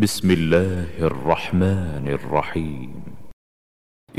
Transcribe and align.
بسم 0.00 0.30
الله 0.30 0.86
الرحمن 1.00 2.08
الرحيم 2.08 2.90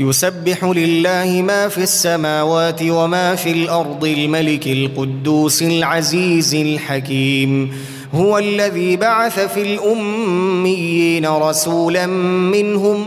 يسبح 0.00 0.64
لله 0.64 1.42
ما 1.42 1.68
في 1.68 1.82
السماوات 1.82 2.82
وما 2.82 3.34
في 3.34 3.50
الأرض 3.52 4.04
الملك 4.04 4.66
القدوس 4.66 5.62
العزيز 5.62 6.54
الحكيم. 6.54 7.72
هو 8.14 8.38
الذي 8.38 8.96
بعث 8.96 9.40
في 9.40 9.62
الأميين 9.62 11.26
رسولا 11.26 12.06
منهم 12.06 13.06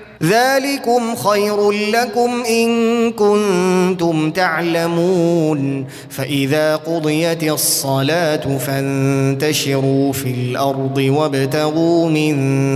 ذلكم 0.23 1.15
خير 1.15 1.71
لكم 1.71 2.43
إن 2.49 3.11
كنتم 3.11 4.31
تعلمون. 4.31 5.85
فإذا 6.09 6.75
قضيت 6.75 7.43
الصلاة 7.43 8.57
فانتشروا 8.57 10.13
في 10.13 10.29
الأرض 10.31 10.97
وابتغوا 10.97 12.09
من 12.09 12.35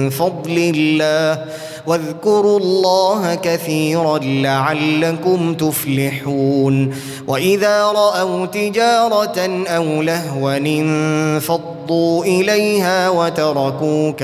فضل 0.10 0.72
الله 0.76 1.46
واذكروا 1.88 2.60
الله 2.60 3.36
كثيرا 3.36 4.20
لعلكم 4.24 5.54
تفلحون. 5.54 6.94
وإذا 7.28 7.84
رأوا 7.84 8.46
تجارة 8.46 9.66
أو 9.68 10.02
لهوا 10.02 10.58
انفضوا 10.58 12.26
إليها 12.26 13.10
وتركوك 13.10 14.24